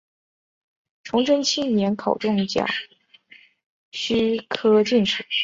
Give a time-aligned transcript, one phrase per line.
[1.03, 2.65] 崇祯七年考中甲
[3.91, 5.27] 戌科进士。